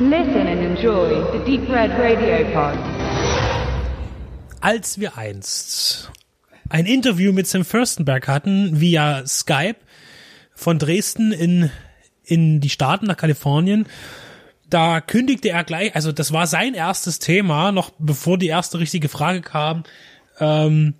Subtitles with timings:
[0.00, 2.76] Listen and enjoy the Deep Red Radio Pod.
[4.60, 6.10] Als wir einst
[6.68, 9.76] ein Interview mit Sam Furstenberg hatten via Skype
[10.52, 11.70] von Dresden in,
[12.24, 13.86] in die Staaten nach Kalifornien,
[14.68, 19.08] da kündigte er gleich, also das war sein erstes Thema, noch bevor die erste richtige
[19.08, 19.84] Frage kam,
[20.40, 20.94] ähm,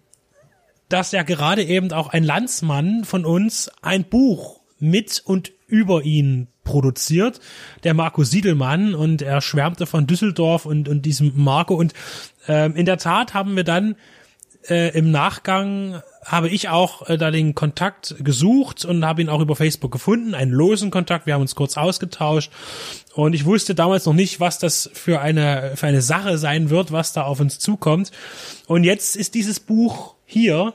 [0.89, 6.47] dass er gerade eben auch ein Landsmann von uns ein Buch mit und über ihn
[6.65, 7.41] produziert,
[7.85, 11.75] der Marco Siedelmann, und er schwärmte von Düsseldorf und, und diesem Marco.
[11.75, 11.93] Und
[12.49, 13.97] ähm, in der Tat haben wir dann
[14.69, 19.41] äh, im Nachgang habe ich auch äh, da den Kontakt gesucht und habe ihn auch
[19.41, 21.27] über Facebook gefunden, einen losen Kontakt.
[21.27, 22.51] Wir haben uns kurz ausgetauscht
[23.15, 26.93] und ich wusste damals noch nicht, was das für eine für eine Sache sein wird,
[26.93, 28.11] was da auf uns zukommt.
[28.67, 30.73] Und jetzt ist dieses Buch hier.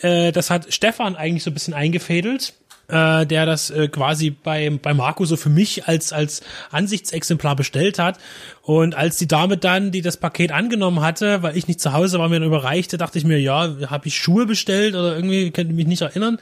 [0.00, 2.54] Äh, das hat Stefan eigentlich so ein bisschen eingefädelt
[2.88, 7.98] äh, der das äh, quasi bei, bei Marco so für mich als, als Ansichtsexemplar bestellt
[7.98, 8.18] hat.
[8.62, 12.18] Und als die Dame dann, die das Paket angenommen hatte, weil ich nicht zu Hause
[12.18, 15.74] war, mir dann überreichte, dachte ich mir, ja, habe ich Schuhe bestellt oder irgendwie, könnte
[15.74, 16.38] mich nicht erinnern.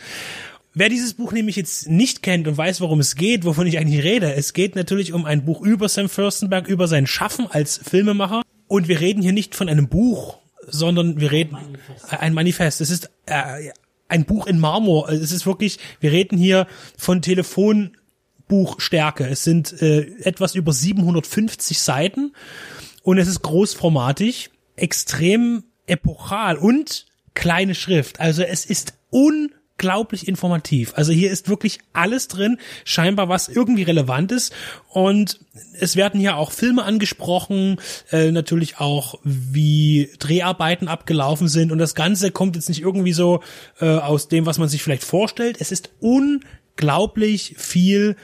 [0.76, 4.02] Wer dieses Buch nämlich jetzt nicht kennt und weiß, worum es geht, wovon ich eigentlich
[4.02, 8.42] rede, es geht natürlich um ein Buch über Sam Furstenberg, über sein Schaffen als Filmemacher.
[8.66, 12.12] Und wir reden hier nicht von einem Buch, sondern wir reden Manifest.
[12.12, 12.80] ein Manifest.
[12.80, 13.70] Es ist äh,
[14.14, 15.08] ein Buch in Marmor.
[15.08, 19.26] Es ist wirklich, wir reden hier von Telefonbuchstärke.
[19.26, 22.32] Es sind äh, etwas über 750 Seiten
[23.02, 28.20] und es ist großformatig, extrem epochal und kleine Schrift.
[28.20, 30.92] Also es ist un unglaublich informativ.
[30.96, 34.52] Also hier ist wirklich alles drin, scheinbar was irgendwie relevant ist.
[34.88, 35.40] Und
[35.78, 37.80] es werden hier auch Filme angesprochen,
[38.10, 41.72] äh, natürlich auch, wie Dreharbeiten abgelaufen sind.
[41.72, 43.40] Und das Ganze kommt jetzt nicht irgendwie so
[43.80, 45.56] äh, aus dem, was man sich vielleicht vorstellt.
[45.60, 48.16] Es ist unglaublich viel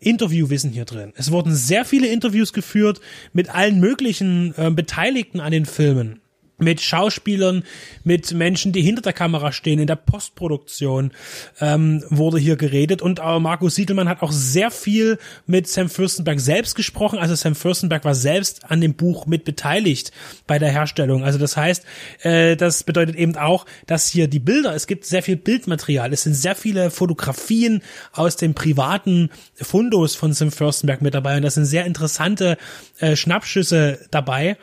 [0.00, 1.12] Interviewwissen hier drin.
[1.16, 3.00] Es wurden sehr viele Interviews geführt
[3.32, 6.20] mit allen möglichen äh, Beteiligten an den Filmen
[6.58, 7.62] mit Schauspielern,
[8.04, 11.12] mit Menschen, die hinter der Kamera stehen, in der Postproduktion
[11.60, 13.00] ähm, wurde hier geredet.
[13.00, 17.18] Und äh, Markus Siedelmann hat auch sehr viel mit Sam Fürstenberg selbst gesprochen.
[17.18, 20.12] Also Sam Fürstenberg war selbst an dem Buch mit beteiligt
[20.46, 21.24] bei der Herstellung.
[21.24, 21.84] Also das heißt,
[22.22, 26.24] äh, das bedeutet eben auch, dass hier die Bilder, es gibt sehr viel Bildmaterial, es
[26.24, 27.82] sind sehr viele Fotografien
[28.12, 31.36] aus dem privaten Fundos von Sam Fürstenberg mit dabei.
[31.36, 32.58] Und das sind sehr interessante
[32.98, 34.56] äh, Schnappschüsse dabei.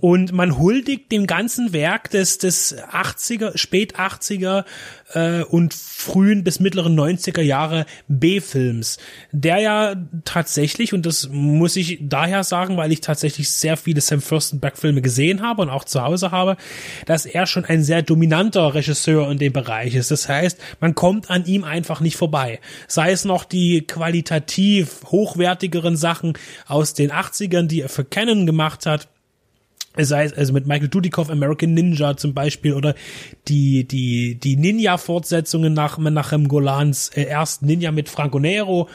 [0.00, 4.64] Und man huldigt dem ganzen Werk des, des 80er, spät 80er
[5.14, 8.98] äh, und frühen bis mittleren 90er Jahre B-Films,
[9.32, 14.20] der ja tatsächlich, und das muss ich daher sagen, weil ich tatsächlich sehr viele Sam
[14.20, 16.56] Furstenberg-Filme gesehen habe und auch zu Hause habe,
[17.06, 20.10] dass er schon ein sehr dominanter Regisseur in dem Bereich ist.
[20.10, 22.60] Das heißt, man kommt an ihm einfach nicht vorbei.
[22.86, 26.34] Sei es noch die qualitativ hochwertigeren Sachen
[26.66, 29.08] aus den 80ern, die er für Canon gemacht hat,
[30.04, 32.94] sei es also mit Michael Dudikoff American Ninja zum Beispiel oder
[33.48, 38.88] die die die Ninja Fortsetzungen nach Menachem Golans äh, ersten Ninja mit Franco Nero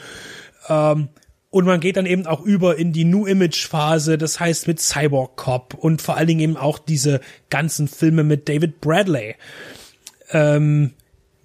[0.68, 1.08] ähm,
[1.52, 4.80] und man geht dann eben auch über in die New Image Phase, das heißt mit
[4.80, 7.20] Cyborg Cop und vor allen Dingen eben auch diese
[7.50, 9.34] ganzen Filme mit David Bradley.
[10.30, 10.92] Ähm,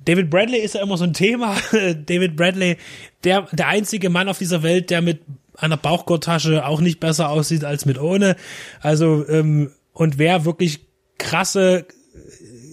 [0.06, 1.58] David Bradley ist ja immer so ein Thema.
[1.72, 2.78] David Bradley,
[3.26, 5.20] der, der einzige Mann auf dieser Welt, der mit
[5.58, 8.36] einer Bauchgurttasche auch nicht besser aussieht als mit ohne.
[8.82, 10.88] Also, ähm, und wer wirklich
[11.18, 11.86] krasse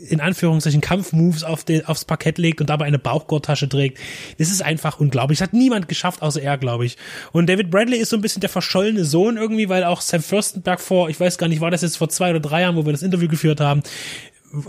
[0.09, 3.99] in Anführungszeichen Kampfmoves auf den, aufs Parkett legt und dabei eine Bauchgurttasche trägt.
[4.39, 5.39] Das ist einfach unglaublich.
[5.39, 6.97] Das hat niemand geschafft, außer er, glaube ich.
[7.33, 10.81] Und David Bradley ist so ein bisschen der verschollene Sohn irgendwie, weil auch Sam Fürstenberg
[10.81, 12.93] vor, ich weiß gar nicht, war das jetzt vor zwei oder drei Jahren, wo wir
[12.93, 13.83] das Interview geführt haben,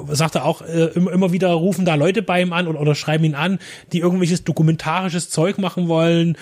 [0.07, 3.35] sagte auch äh, immer, wieder rufen da Leute bei ihm an oder, oder schreiben ihn
[3.35, 3.59] an,
[3.91, 6.37] die irgendwelches dokumentarisches Zeug machen wollen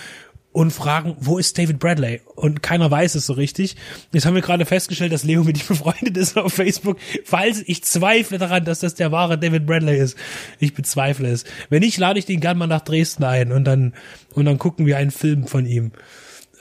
[0.53, 2.22] und fragen, wo ist David Bradley?
[2.36, 3.75] Und keiner weiß es so richtig.
[4.14, 7.84] Jetzt haben wir gerade festgestellt, dass Leo mit ihm befreundet ist auf Facebook, falls ich
[7.84, 10.16] zweifle daran, dass das der wahre David Bradley ist.
[10.59, 11.44] Ich bezweifle es.
[11.69, 13.94] Wenn nicht, lade ich den gern mal nach Dresden ein und dann,
[14.34, 15.91] und dann gucken wir einen Film von ihm.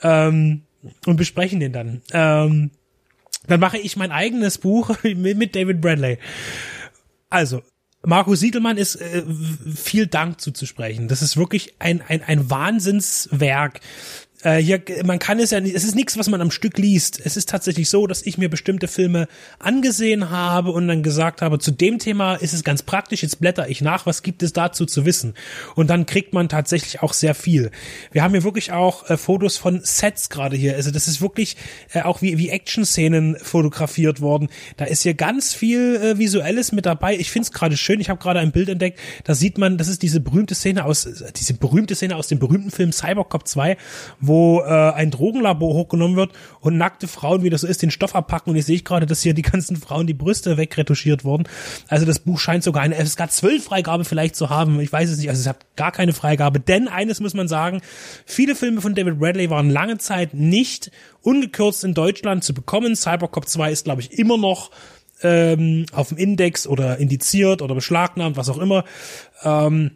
[0.01, 0.63] Ähm,
[1.05, 2.01] und besprechen den dann.
[2.11, 2.71] Ähm,
[3.47, 6.17] dann mache ich mein eigenes Buch mit David Bradley.
[7.29, 7.61] Also,
[8.05, 9.23] Markus Siedelmann ist äh,
[9.75, 11.07] viel Dank zuzusprechen.
[11.07, 13.79] Das ist wirklich ein, ein, ein Wahnsinnswerk
[14.43, 17.21] äh, hier, man kann es ja nicht, es ist nichts, was man am Stück liest.
[17.23, 19.27] Es ist tatsächlich so, dass ich mir bestimmte Filme
[19.59, 23.69] angesehen habe und dann gesagt habe, zu dem Thema ist es ganz praktisch, jetzt blätter
[23.69, 25.33] ich nach, was gibt es dazu zu wissen?
[25.75, 27.71] Und dann kriegt man tatsächlich auch sehr viel.
[28.11, 30.75] Wir haben hier wirklich auch äh, Fotos von Sets gerade hier.
[30.75, 31.55] Also das ist wirklich
[31.93, 34.49] äh, auch wie, wie Action-Szenen fotografiert worden.
[34.77, 37.15] Da ist hier ganz viel äh, Visuelles mit dabei.
[37.15, 38.01] Ich finde es gerade schön.
[38.01, 38.99] Ich habe gerade ein Bild entdeckt.
[39.23, 42.71] Da sieht man, das ist diese berühmte Szene aus, diese berühmte Szene aus dem berühmten
[42.71, 43.77] Film Cybercop 2,
[44.19, 47.91] wo wo äh, ein Drogenlabor hochgenommen wird und nackte Frauen, wie das so ist, den
[47.91, 48.49] Stoff abpacken.
[48.49, 51.43] Und ich sehe gerade, dass hier die ganzen Frauen die Brüste wegretuschiert wurden.
[51.87, 54.79] Also das Buch scheint sogar eine FSK 12 Freigabe vielleicht zu haben.
[54.79, 55.29] Ich weiß es nicht.
[55.29, 56.59] Also es hat gar keine Freigabe.
[56.59, 57.81] Denn eines muss man sagen,
[58.25, 60.89] viele Filme von David Bradley waren lange Zeit nicht
[61.21, 62.95] ungekürzt in Deutschland zu bekommen.
[62.95, 64.71] Cybercop 2 ist, glaube ich, immer noch
[65.21, 68.83] ähm, auf dem Index oder indiziert oder beschlagnahmt, was auch immer.
[69.43, 69.91] Ähm,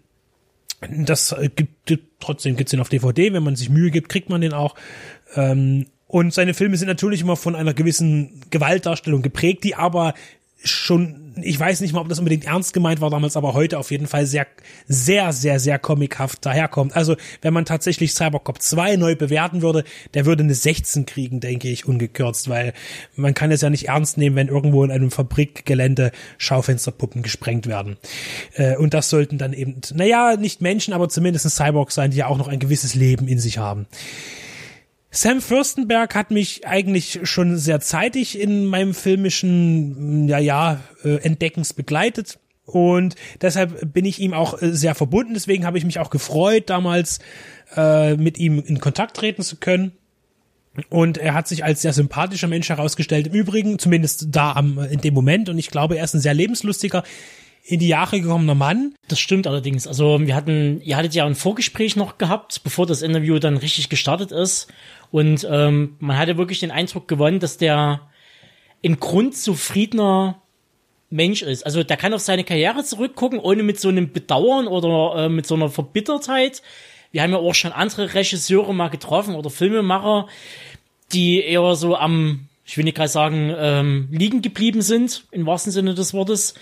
[0.81, 4.53] das gibt trotzdem gibt's den auf DVD, wenn man sich Mühe gibt, kriegt man den
[4.53, 4.75] auch.
[5.35, 10.13] Ähm, und seine Filme sind natürlich immer von einer gewissen Gewaltdarstellung geprägt, die aber
[10.63, 13.91] schon ich weiß nicht mal, ob das unbedingt ernst gemeint war damals, aber heute auf
[13.91, 14.47] jeden Fall sehr,
[14.87, 16.95] sehr, sehr, sehr comichaft daherkommt.
[16.95, 19.83] Also, wenn man tatsächlich Cybercop 2 neu bewerten würde,
[20.13, 22.73] der würde eine 16 kriegen, denke ich, ungekürzt, weil
[23.15, 27.97] man kann es ja nicht ernst nehmen, wenn irgendwo in einem Fabrikgelände Schaufensterpuppen gesprengt werden.
[28.55, 32.27] Äh, und das sollten dann eben, naja, nicht Menschen, aber zumindest Cyborgs sein, die ja
[32.27, 33.87] auch noch ein gewisses Leben in sich haben.
[35.09, 41.73] Sam Fürstenberg hat mich eigentlich schon sehr zeitig in meinem filmischen, ja, ja, äh, Entdeckens
[41.73, 42.39] begleitet.
[42.65, 45.33] Und deshalb bin ich ihm auch äh, sehr verbunden.
[45.33, 47.19] Deswegen habe ich mich auch gefreut, damals
[47.75, 49.93] äh, mit ihm in Kontakt treten zu können.
[50.89, 53.27] Und er hat sich als sehr sympathischer Mensch herausgestellt.
[53.27, 55.49] Im Übrigen, zumindest da am, in dem Moment.
[55.49, 57.03] Und ich glaube, er ist ein sehr lebenslustiger,
[57.67, 58.95] in die Jahre gekommener Mann.
[59.09, 59.87] Das stimmt allerdings.
[59.87, 63.89] Also wir hatten, ihr hattet ja ein Vorgespräch noch gehabt, bevor das Interview dann richtig
[63.89, 64.71] gestartet ist.
[65.11, 68.01] Und ähm, man hatte wirklich den Eindruck gewonnen, dass der
[68.85, 70.41] ein grundzufriedener
[71.09, 71.65] Mensch ist.
[71.65, 75.45] Also der kann auf seine Karriere zurückgucken, ohne mit so einem Bedauern oder äh, mit
[75.45, 76.61] so einer Verbittertheit.
[77.11, 80.27] Wir haben ja auch schon andere Regisseure mal getroffen oder Filmemacher,
[81.11, 85.73] die eher so am, ich will nicht gerade sagen, ähm, liegen geblieben sind, im wahrsten
[85.73, 86.53] Sinne des Wortes.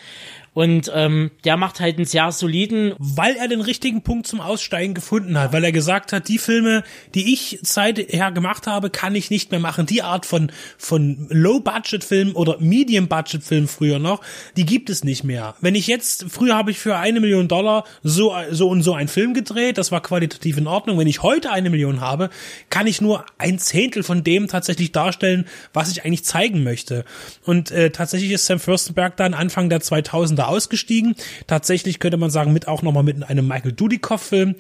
[0.56, 2.94] Und ähm, der macht halt einen sehr soliden.
[2.98, 6.84] Weil er den richtigen Punkt zum Aussteigen gefunden hat, weil er gesagt hat, die Filme,
[7.14, 9.86] die ich seither gemacht habe, kann ich nicht mehr machen.
[9.86, 14.22] Die Art von, von Low-Budget-Film oder Medium-Budget-Film früher noch,
[14.56, 15.56] die gibt es nicht mehr.
[15.60, 19.10] Wenn ich jetzt, früher habe ich für eine Million Dollar so, so und so einen
[19.10, 20.98] Film gedreht, das war qualitativ in Ordnung.
[20.98, 22.30] Wenn ich heute eine Million habe,
[22.70, 27.04] kann ich nur ein Zehntel von dem tatsächlich darstellen, was ich eigentlich zeigen möchte.
[27.44, 31.16] Und äh, tatsächlich ist Sam Fürstenberg dann Anfang der 2000er ausgestiegen.
[31.48, 34.56] Tatsächlich könnte man sagen, mit auch nochmal mit einem Michael Dudikoff-Film.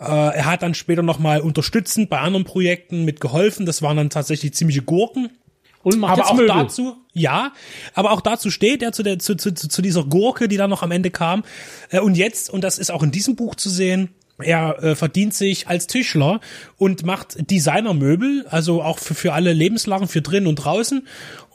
[0.00, 3.66] Äh, er hat dann später nochmal unterstützend bei anderen Projekten mitgeholfen.
[3.66, 5.30] Das waren dann tatsächlich ziemliche Gurken.
[5.82, 6.48] Und macht aber auch Möbel.
[6.48, 7.52] dazu, ja,
[7.94, 10.82] aber auch dazu steht er zu, der, zu, zu, zu dieser Gurke, die dann noch
[10.82, 11.42] am Ende kam.
[11.88, 14.10] Äh, und jetzt, und das ist auch in diesem Buch zu sehen,
[14.42, 16.40] er äh, verdient sich als Tischler
[16.76, 21.06] und macht Designermöbel, also auch für, für alle Lebenslagen, für drin und draußen.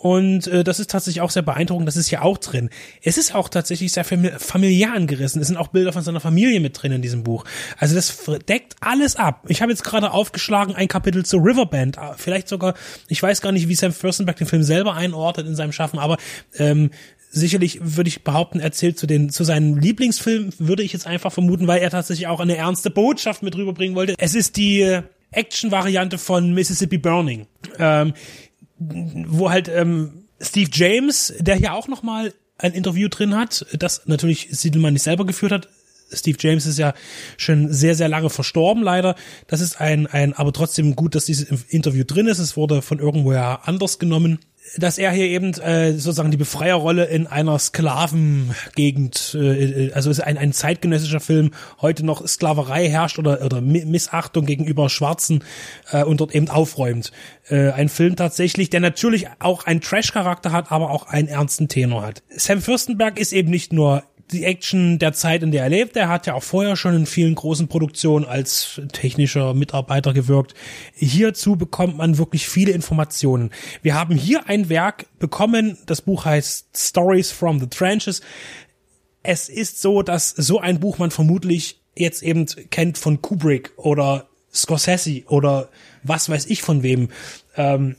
[0.06, 1.88] Und äh, das ist tatsächlich auch sehr beeindruckend.
[1.88, 2.70] Das ist ja auch drin.
[3.02, 5.42] Es ist auch tatsächlich sehr familiär angerissen.
[5.42, 7.44] Es sind auch Bilder von seiner Familie mit drin in diesem Buch.
[7.80, 8.16] Also das
[8.48, 9.46] deckt alles ab.
[9.48, 11.98] Ich habe jetzt gerade aufgeschlagen ein Kapitel zu Riverband.
[11.98, 12.76] Ah, vielleicht sogar,
[13.08, 16.18] ich weiß gar nicht, wie Sam Furstenberg den Film selber einordnet in seinem Schaffen, aber
[16.58, 16.92] ähm,
[17.36, 21.68] sicherlich würde ich behaupten, erzählt zu den zu seinen Lieblingsfilmen, würde ich jetzt einfach vermuten,
[21.68, 24.16] weil er tatsächlich auch eine ernste Botschaft mit rüberbringen wollte.
[24.18, 25.00] Es ist die
[25.32, 27.48] Action-Variante von Mississippi Burning,
[27.78, 28.14] ähm,
[28.80, 34.04] wo halt ähm, Steve James, der hier auch noch mal ein Interview drin hat, das
[34.06, 35.68] natürlich Siedelmann nicht selber geführt hat.
[36.14, 36.94] Steve James ist ja
[37.36, 39.16] schon sehr, sehr lange verstorben, leider.
[39.48, 42.40] Das ist ein, ein, aber trotzdem gut, dass dieses Interview drin ist.
[42.40, 44.40] Es wurde von irgendwoher anders genommen
[44.78, 50.38] dass er hier eben äh, sozusagen die Befreierrolle in einer Sklavengegend, äh, also ist ein,
[50.38, 55.44] ein zeitgenössischer Film, heute noch Sklaverei herrscht oder, oder Missachtung gegenüber Schwarzen
[55.92, 57.12] äh, und dort eben aufräumt.
[57.50, 62.04] Äh, ein Film tatsächlich, der natürlich auch einen Trash-Charakter hat, aber auch einen ernsten Tenor
[62.04, 62.24] hat.
[62.30, 65.96] Sam Fürstenberg ist eben nicht nur die Action der Zeit, in der er lebt.
[65.96, 70.56] Er hat ja auch vorher schon in vielen großen Produktionen als technischer Mitarbeiter gewirkt.
[70.94, 73.52] Hierzu bekommt man wirklich viele Informationen.
[73.82, 78.22] Wir haben hier ein Werk bekommen, das Buch heißt Stories from the Trenches.
[79.22, 84.28] Es ist so, dass so ein Buch man vermutlich jetzt eben kennt von Kubrick oder
[84.54, 85.70] Scorsese oder
[86.04, 87.10] was weiß ich von wem.
[87.58, 87.96] Ähm,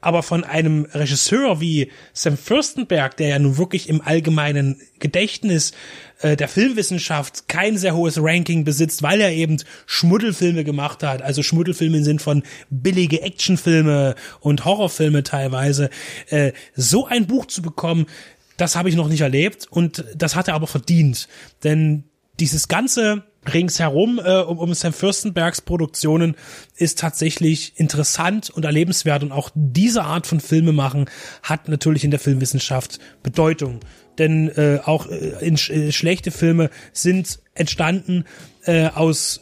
[0.00, 5.72] aber von einem Regisseur wie Sam Fürstenberg, der ja nun wirklich im allgemeinen Gedächtnis
[6.20, 11.42] äh, der Filmwissenschaft kein sehr hohes Ranking besitzt, weil er eben Schmuddelfilme gemacht hat, also
[11.42, 15.90] Schmuddelfilme sind von billige Actionfilme und Horrorfilme teilweise,
[16.28, 18.06] äh, so ein Buch zu bekommen,
[18.56, 21.28] das habe ich noch nicht erlebt und das hat er aber verdient,
[21.64, 22.04] denn
[22.40, 26.36] dieses ganze ringsherum äh, um, um Sam Fürstenbergs Produktionen
[26.76, 31.06] ist tatsächlich interessant und erlebenswert und auch diese Art von Filme machen
[31.42, 33.80] hat natürlich in der Filmwissenschaft Bedeutung.
[34.18, 38.24] Denn äh, auch äh, in, äh, schlechte Filme sind entstanden
[38.64, 39.40] äh, aus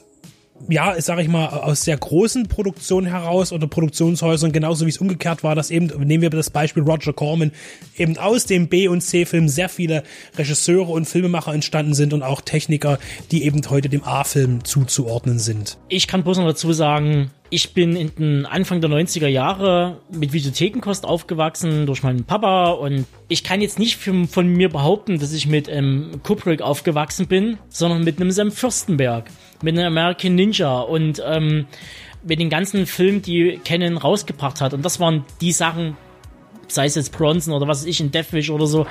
[0.69, 5.43] ja, sage ich mal, aus sehr großen Produktionen heraus oder Produktionshäusern, genauso wie es umgekehrt
[5.45, 7.53] war, dass eben, nehmen wir das Beispiel Roger Corman,
[7.97, 10.03] eben aus dem B- und C-Film sehr viele
[10.37, 12.99] Regisseure und Filmemacher entstanden sind und auch Techniker,
[13.31, 15.79] die eben heute dem A-Film zuzuordnen sind.
[15.89, 20.33] Ich kann bloß noch dazu sagen, ich bin in den Anfang der 90er Jahre mit
[20.33, 25.47] Videothekenkost aufgewachsen durch meinen Papa und ich kann jetzt nicht von mir behaupten, dass ich
[25.47, 29.31] mit ähm, Kubrick aufgewachsen bin, sondern mit einem Sam Fürstenberg,
[29.63, 31.67] mit einem American Ninja und ähm,
[32.23, 34.75] mit den ganzen Filmen, die Canon rausgebracht hat.
[34.75, 35.97] Und das waren die Sachen,
[36.67, 38.87] sei es jetzt Bronson oder was weiß ich, in Deathwish oder so,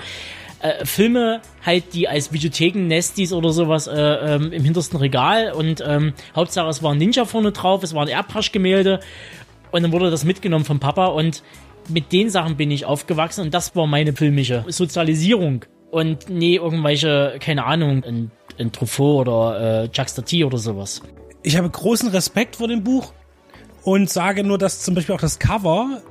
[0.61, 6.13] äh, Filme halt, die als Videotheken-Nestis oder sowas äh, ähm, im hintersten Regal und ähm,
[6.35, 8.99] Hauptsache es war ein Ninja vorne drauf, es war ein Airbrush-Gemälde
[9.71, 11.43] und dann wurde das mitgenommen vom Papa und
[11.89, 17.37] mit den Sachen bin ich aufgewachsen und das war meine filmische Sozialisierung und nee, irgendwelche,
[17.39, 21.01] keine Ahnung, ein, ein Truffaut oder äh, Jacques Tati oder sowas.
[21.43, 23.13] Ich habe großen Respekt vor dem Buch
[23.83, 26.01] und sage nur, dass zum Beispiel auch das Cover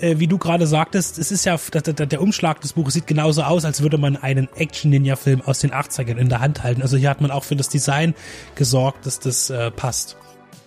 [0.00, 3.64] äh, wie du gerade sagtest, es ist ja, der Umschlag des Buches sieht genauso aus,
[3.64, 6.82] als würde man einen Action-Ninja-Film aus den 80ern in der Hand halten.
[6.82, 8.14] Also hier hat man auch für das Design
[8.54, 10.16] gesorgt, dass das äh, passt.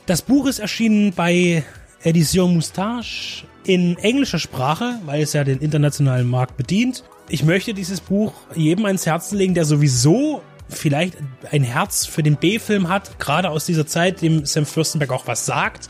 [0.06, 1.64] Das Buch ist erschienen bei
[2.04, 7.04] Edition Moustache in englischer Sprache, weil es ja den internationalen Markt bedient.
[7.30, 11.18] Ich möchte dieses Buch jedem ans Herzen legen, der sowieso vielleicht
[11.52, 15.46] ein Herz für den B-Film hat, gerade aus dieser Zeit, dem Sam Fürstenberg auch was
[15.46, 15.90] sagt.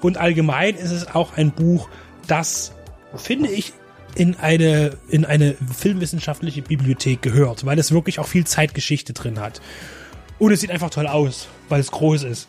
[0.00, 1.88] Und allgemein ist es auch ein Buch,
[2.26, 2.72] das
[3.16, 3.72] finde ich
[4.14, 9.60] in eine, in eine filmwissenschaftliche Bibliothek gehört, weil es wirklich auch viel Zeitgeschichte drin hat.
[10.38, 12.48] Und es sieht einfach toll aus, weil es groß ist.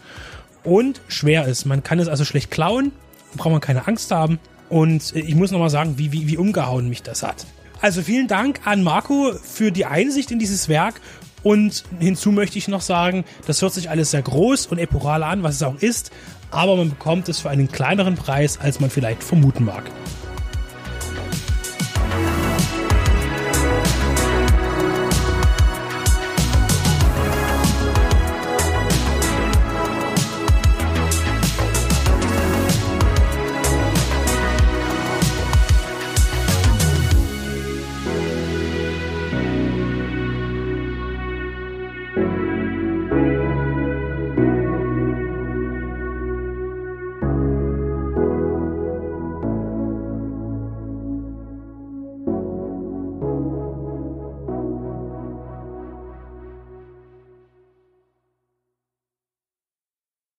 [0.63, 1.65] Und schwer ist.
[1.65, 2.91] Man kann es also schlecht klauen,
[3.36, 4.39] braucht man keine Angst haben.
[4.69, 7.45] Und ich muss nochmal sagen, wie, wie, wie umgehauen mich das hat.
[7.81, 11.01] Also vielen Dank an Marco für die Einsicht in dieses Werk.
[11.45, 15.43] Und hinzu möchte ich noch sagen, das hört sich alles sehr groß und epochal an,
[15.43, 16.11] was es auch ist
[16.55, 19.83] aber man bekommt es für einen kleineren Preis, als man vielleicht vermuten mag.